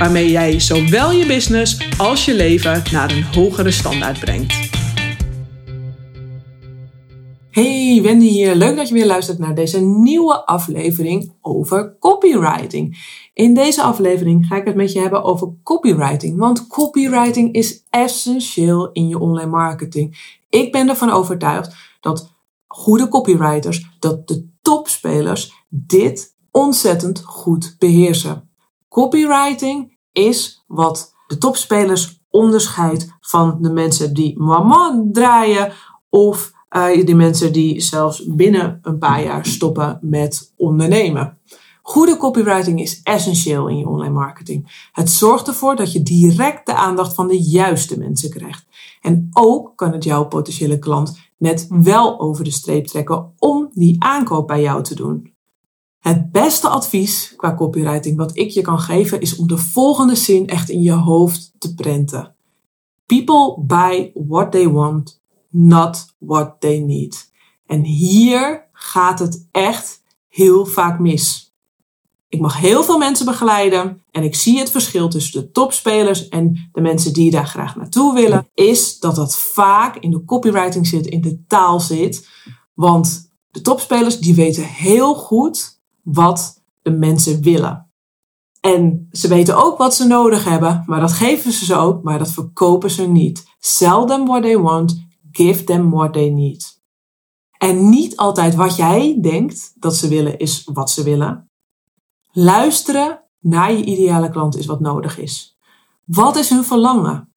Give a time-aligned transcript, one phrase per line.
[0.00, 4.68] waarmee jij zowel je business als je leven naar een hogere standaard brengt.
[7.50, 8.54] Hey, Wendy hier.
[8.54, 12.98] Leuk dat je weer luistert naar deze nieuwe aflevering over copywriting.
[13.34, 18.92] In deze aflevering ga ik het met je hebben over copywriting, want copywriting is essentieel
[18.92, 20.36] in je online marketing.
[20.48, 22.32] Ik ben ervan overtuigd dat
[22.66, 28.49] goede copywriters, dat de topspelers dit ontzettend goed beheersen.
[28.90, 35.72] Copywriting is wat de topspelers onderscheidt van de mensen die mama draaien
[36.08, 41.38] of uh, die mensen die zelfs binnen een paar jaar stoppen met ondernemen.
[41.82, 44.88] Goede copywriting is essentieel in je online marketing.
[44.92, 48.66] Het zorgt ervoor dat je direct de aandacht van de juiste mensen krijgt.
[49.00, 53.96] En ook kan het jouw potentiële klant net wel over de streep trekken om die
[53.98, 55.29] aankoop bij jou te doen.
[56.00, 60.48] Het beste advies qua copywriting wat ik je kan geven is om de volgende zin
[60.48, 62.34] echt in je hoofd te prenten.
[63.06, 67.30] People buy what they want, not what they need.
[67.66, 71.54] En hier gaat het echt heel vaak mis.
[72.28, 76.70] Ik mag heel veel mensen begeleiden en ik zie het verschil tussen de topspelers en
[76.72, 81.06] de mensen die daar graag naartoe willen, is dat dat vaak in de copywriting zit,
[81.06, 82.28] in de taal zit.
[82.74, 87.90] Want de topspelers die weten heel goed wat de mensen willen.
[88.60, 92.18] En ze weten ook wat ze nodig hebben, maar dat geven ze ze ook, maar
[92.18, 93.44] dat verkopen ze niet.
[93.58, 96.80] Sell them what they want, give them what they need.
[97.58, 101.50] En niet altijd wat jij denkt dat ze willen is wat ze willen.
[102.32, 105.58] Luisteren naar je ideale klant is wat nodig is.
[106.04, 107.29] Wat is hun verlangen?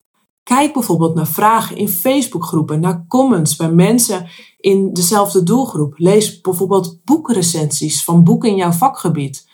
[0.44, 4.26] Kijk bijvoorbeeld naar vragen in Facebookgroepen, naar comments bij mensen
[4.58, 5.94] in dezelfde doelgroep.
[5.96, 9.48] Lees bijvoorbeeld boekrecensies van boeken in jouw vakgebied.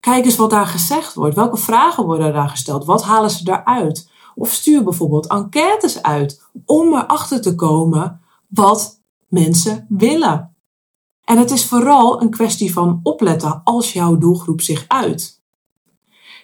[0.00, 1.34] Kijk eens wat daar gezegd wordt.
[1.34, 2.84] Welke vragen worden daar gesteld?
[2.84, 4.10] Wat halen ze daaruit?
[4.34, 10.56] Of stuur bijvoorbeeld enquêtes uit om erachter te komen wat mensen willen.
[11.24, 15.42] En het is vooral een kwestie van opletten als jouw doelgroep zich uit.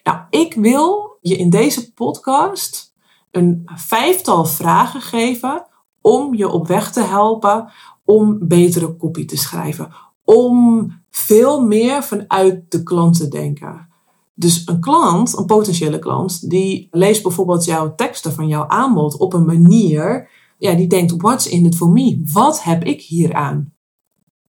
[0.02, 2.89] Nou, ik wil je in deze podcast
[3.30, 5.66] een vijftal vragen geven
[6.00, 7.70] om je op weg te helpen
[8.04, 9.92] om betere kopie te schrijven.
[10.24, 13.88] Om veel meer vanuit de klant te denken.
[14.34, 19.32] Dus een klant, een potentiële klant, die leest bijvoorbeeld jouw teksten van jouw aanbod op
[19.32, 22.22] een manier, ja, die denkt, what's in it for me?
[22.32, 23.72] Wat heb ik hier aan?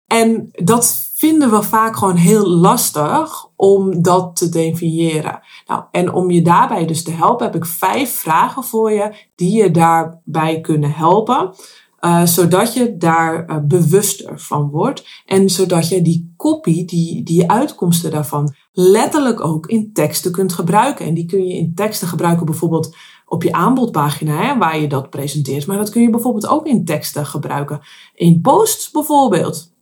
[0.07, 5.39] En dat vinden we vaak gewoon heel lastig om dat te definiëren.
[5.67, 9.63] Nou, en om je daarbij dus te helpen, heb ik vijf vragen voor je die
[9.63, 11.53] je daarbij kunnen helpen.
[12.01, 15.07] Uh, zodat je daar uh, bewuster van wordt.
[15.25, 21.05] En zodat je die kopie, die, die uitkomsten daarvan, letterlijk ook in teksten kunt gebruiken.
[21.05, 22.95] En die kun je in teksten gebruiken, bijvoorbeeld
[23.25, 25.67] op je aanbodpagina, hè, waar je dat presenteert.
[25.67, 27.81] Maar dat kun je bijvoorbeeld ook in teksten gebruiken.
[28.13, 29.73] In posts bijvoorbeeld.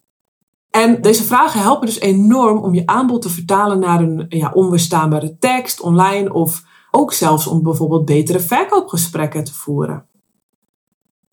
[0.75, 5.37] En deze vragen helpen dus enorm om je aanbod te vertalen naar een ja, onweerstaanbare
[5.37, 10.07] tekst online of ook zelfs om bijvoorbeeld betere verkoopgesprekken te voeren.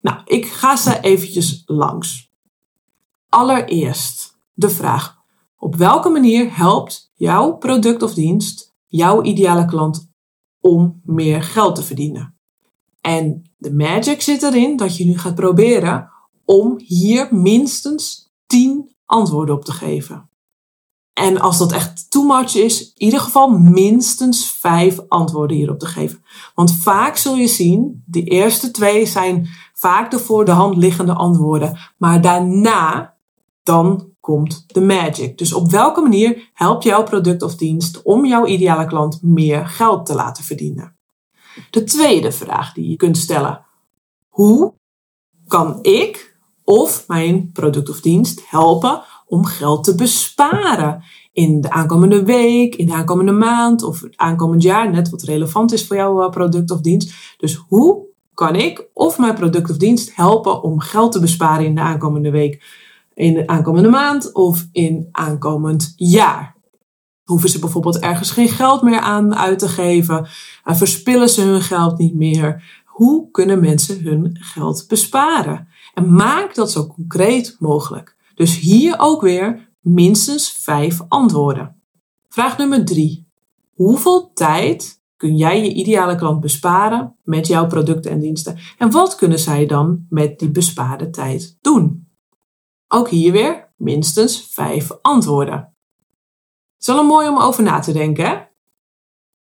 [0.01, 2.33] Nou, ik ga ze eventjes langs.
[3.29, 5.17] Allereerst de vraag:
[5.57, 10.11] op welke manier helpt jouw product of dienst jouw ideale klant
[10.61, 12.39] om meer geld te verdienen?
[13.01, 16.11] En de magic zit erin dat je nu gaat proberen
[16.45, 20.29] om hier minstens 10 antwoorden op te geven.
[21.13, 25.87] En als dat echt too much is, in ieder geval minstens vijf antwoorden hierop te
[25.87, 26.25] geven.
[26.55, 31.15] Want vaak zul je zien, de eerste twee zijn vaak de voor de hand liggende
[31.15, 31.79] antwoorden.
[31.97, 33.15] Maar daarna,
[33.63, 35.39] dan komt de magic.
[35.39, 40.07] Dus op welke manier helpt jouw product of dienst om jouw ideale klant meer geld
[40.07, 40.97] te laten verdienen?
[41.71, 43.65] De tweede vraag die je kunt stellen.
[44.29, 44.75] Hoe
[45.47, 46.30] kan ik
[46.71, 51.03] of mijn product of dienst helpen om geld te besparen
[51.33, 55.73] in de aankomende week, in de aankomende maand of het aankomend jaar, net wat relevant
[55.73, 57.15] is voor jouw eh, product of dienst.
[57.39, 61.75] Dus hoe kan ik of mijn product of dienst helpen om geld te besparen in
[61.75, 62.63] de aankomende week,
[63.15, 66.57] in de aankomende maand of in aankomend jaar?
[67.25, 70.29] Hoeven ze bijvoorbeeld ergens geen geld meer aan uit te geven?
[70.65, 72.80] Uh, verspillen ze hun geld niet meer?
[73.01, 75.69] Hoe kunnen mensen hun geld besparen?
[75.95, 78.17] En maak dat zo concreet mogelijk.
[78.35, 81.83] Dus hier ook weer minstens vijf antwoorden.
[82.29, 83.27] Vraag nummer drie.
[83.75, 88.59] Hoeveel tijd kun jij je ideale klant besparen met jouw producten en diensten?
[88.79, 92.09] En wat kunnen zij dan met die bespaarde tijd doen?
[92.89, 95.57] Ook hier weer minstens vijf antwoorden.
[95.57, 95.75] Het
[96.79, 98.25] is wel mooi om over na te denken.
[98.25, 98.39] Hè?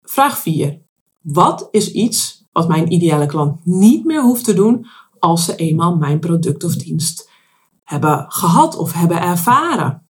[0.03, 0.81] Vraag 4.
[1.21, 4.87] Wat is iets wat mijn ideale klant niet meer hoeft te doen
[5.19, 7.31] als ze eenmaal mijn product of dienst
[7.83, 10.07] hebben gehad of hebben ervaren?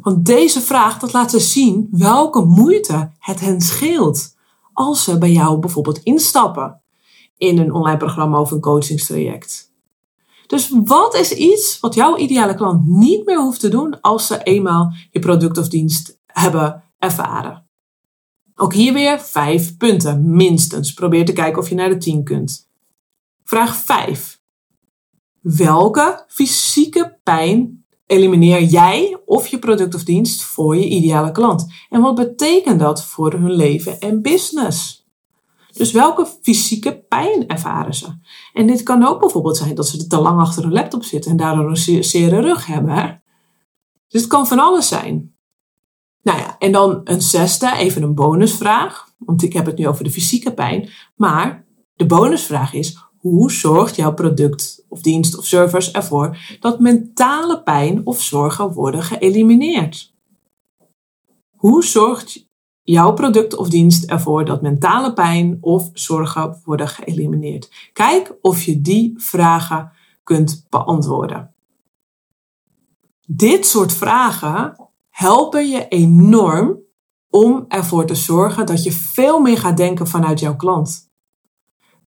[0.00, 4.34] Want deze vraag dat laat ze zien welke moeite het hen scheelt
[4.72, 6.80] als ze bij jou bijvoorbeeld instappen
[7.36, 9.72] in een online programma of een coachingstraject.
[10.46, 14.42] Dus wat is iets wat jouw ideale klant niet meer hoeft te doen als ze
[14.42, 17.61] eenmaal je product of dienst hebben ervaren?
[18.54, 20.92] Ook hier weer vijf punten, minstens.
[20.92, 22.68] Probeer te kijken of je naar de tien kunt.
[23.44, 24.40] Vraag 5.
[25.40, 31.72] Welke fysieke pijn elimineer jij of je product of dienst voor je ideale klant?
[31.88, 35.06] En wat betekent dat voor hun leven en business?
[35.72, 38.06] Dus welke fysieke pijn ervaren ze?
[38.52, 41.36] En dit kan ook bijvoorbeeld zijn dat ze te lang achter een laptop zitten en
[41.36, 42.94] daardoor een zere rug hebben.
[42.94, 43.12] Hè?
[44.08, 45.34] Dus het kan van alles zijn.
[46.22, 49.08] Nou ja, en dan een zesde, even een bonusvraag.
[49.18, 50.88] Want ik heb het nu over de fysieke pijn.
[51.16, 51.64] Maar
[51.94, 58.06] de bonusvraag is: hoe zorgt jouw product of dienst of service ervoor dat mentale pijn
[58.06, 60.14] of zorgen worden geëlimineerd?
[61.50, 62.48] Hoe zorgt
[62.82, 67.90] jouw product of dienst ervoor dat mentale pijn of zorgen worden geëlimineerd?
[67.92, 69.92] Kijk of je die vragen
[70.22, 71.54] kunt beantwoorden.
[73.26, 76.78] Dit soort vragen helpen je enorm
[77.30, 81.10] om ervoor te zorgen dat je veel meer gaat denken vanuit jouw klant.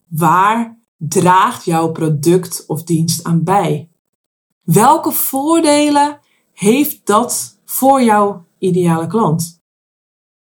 [0.09, 3.91] Waar draagt jouw product of dienst aan bij?
[4.63, 6.21] Welke voordelen
[6.53, 9.63] heeft dat voor jouw ideale klant?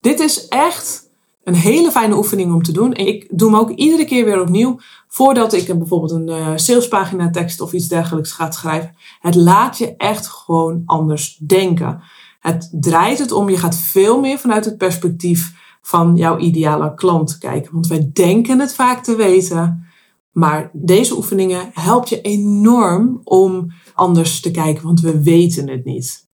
[0.00, 1.10] Dit is echt
[1.44, 2.92] een hele fijne oefening om te doen.
[2.92, 4.78] En ik doe hem ook iedere keer weer opnieuw
[5.08, 8.96] voordat ik bijvoorbeeld een uh, salespagina tekst of iets dergelijks ga schrijven.
[9.20, 12.02] Het laat je echt gewoon anders denken.
[12.46, 15.52] Het draait het om, je gaat veel meer vanuit het perspectief
[15.82, 17.72] van jouw ideale klant kijken.
[17.72, 19.86] Want wij denken het vaak te weten,
[20.32, 26.28] maar deze oefeningen helpen je enorm om anders te kijken, want we weten het niet.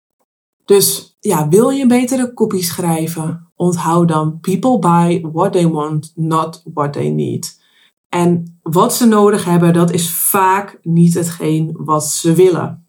[0.65, 3.51] Dus ja, wil je betere kopie schrijven?
[3.56, 7.62] Onthoud dan people buy what they want, not what they need.
[8.10, 12.87] En wat ze nodig hebben, dat is vaak niet hetgeen wat ze willen.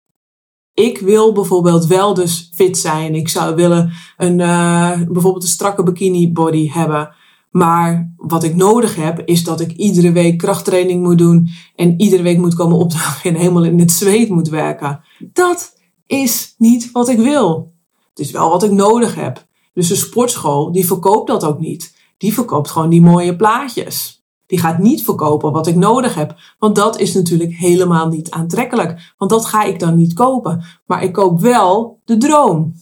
[0.78, 3.14] Ik wil bijvoorbeeld wel dus fit zijn.
[3.14, 7.14] Ik zou willen een, uh, bijvoorbeeld een strakke bikini body hebben.
[7.50, 11.48] Maar wat ik nodig heb, is dat ik iedere week krachttraining moet doen.
[11.74, 15.00] En iedere week moet komen opdagen en helemaal in het zweet moet werken.
[15.32, 15.72] Dat
[16.06, 17.72] is niet wat ik wil.
[18.08, 19.46] Het is wel wat ik nodig heb.
[19.74, 21.94] Dus de sportschool, die verkoopt dat ook niet.
[22.18, 24.17] Die verkoopt gewoon die mooie plaatjes.
[24.48, 26.34] Die gaat niet verkopen wat ik nodig heb.
[26.58, 29.14] Want dat is natuurlijk helemaal niet aantrekkelijk.
[29.18, 30.64] Want dat ga ik dan niet kopen.
[30.86, 32.74] Maar ik koop wel de droom.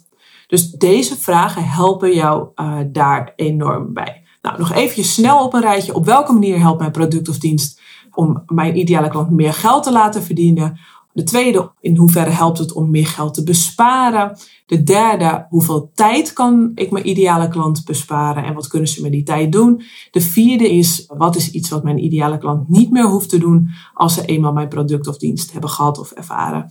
[0.47, 4.23] Dus deze vragen helpen jou uh, daar enorm bij.
[4.43, 5.94] Nou, nog even snel op een rijtje.
[5.94, 7.81] Op welke manier helpt mijn product of dienst
[8.15, 10.79] om mijn ideale klant meer geld te laten verdienen?
[11.17, 14.39] De tweede, in hoeverre helpt het om meer geld te besparen?
[14.67, 19.13] De derde, hoeveel tijd kan ik mijn ideale klant besparen en wat kunnen ze met
[19.13, 19.82] die tijd doen?
[20.11, 23.69] De vierde is, wat is iets wat mijn ideale klant niet meer hoeft te doen
[23.94, 26.70] als ze eenmaal mijn product of dienst hebben gehad of ervaren?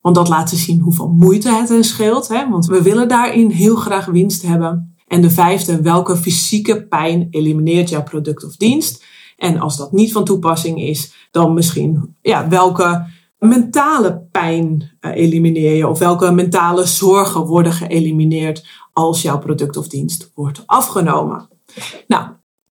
[0.00, 2.48] Want dat laat ze zien hoeveel moeite het hen scheelt, hè?
[2.48, 4.94] want we willen daarin heel graag winst hebben.
[5.06, 9.04] En de vijfde, welke fysieke pijn elimineert jouw product of dienst?
[9.36, 13.11] En als dat niet van toepassing is, dan misschien ja, welke
[13.48, 15.88] mentale pijn eh, elimineer je?
[15.88, 21.48] Of welke mentale zorgen worden geëlimineerd als jouw product of dienst wordt afgenomen?
[22.06, 22.26] Nou,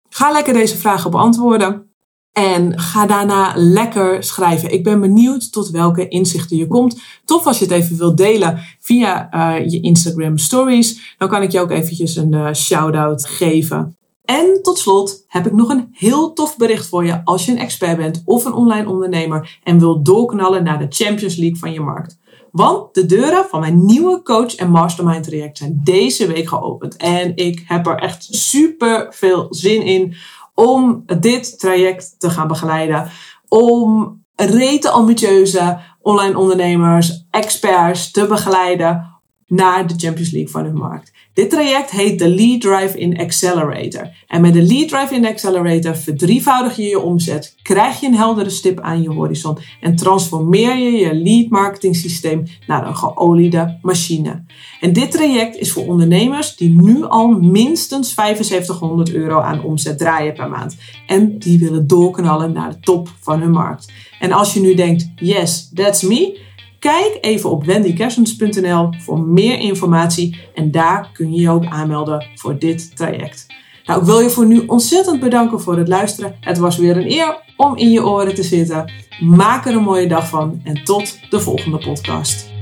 [0.08, 1.86] ga lekker deze vragen beantwoorden.
[2.32, 4.72] En ga daarna lekker schrijven.
[4.72, 7.00] Ik ben benieuwd tot welke inzichten je komt.
[7.24, 11.14] Tof als je het even wilt delen via uh, je Instagram stories.
[11.18, 13.96] Dan kan ik je ook eventjes een uh, shout-out geven.
[14.30, 17.58] En tot slot heb ik nog een heel tof bericht voor je als je een
[17.58, 21.80] expert bent of een online ondernemer en wilt doorknallen naar de Champions League van je
[21.80, 22.18] markt.
[22.50, 26.96] Want de deuren van mijn nieuwe coach en mastermind traject zijn deze week geopend.
[26.96, 30.14] En ik heb er echt super veel zin in
[30.54, 33.10] om dit traject te gaan begeleiden.
[33.48, 41.12] Om rete ambitieuze online ondernemers, experts te begeleiden naar de Champions League van hun markt.
[41.38, 44.10] Dit traject heet de Lead Drive in Accelerator.
[44.26, 48.50] En met de Lead Drive in Accelerator verdrievoudig je je omzet, krijg je een heldere
[48.50, 54.44] stip aan je horizon en transformeer je je lead marketing systeem naar een geoliede machine.
[54.80, 60.34] En dit traject is voor ondernemers die nu al minstens 7500 euro aan omzet draaien
[60.34, 60.76] per maand
[61.06, 63.92] en die willen doorknallen naar de top van hun markt.
[64.18, 66.46] En als je nu denkt, yes, that's me,
[66.78, 72.58] Kijk even op wendykersens.nl voor meer informatie en daar kun je je ook aanmelden voor
[72.58, 73.46] dit traject.
[73.84, 76.36] Nou, ik wil je voor nu ontzettend bedanken voor het luisteren.
[76.40, 78.92] Het was weer een eer om in je oren te zitten.
[79.20, 82.57] Maak er een mooie dag van en tot de volgende podcast.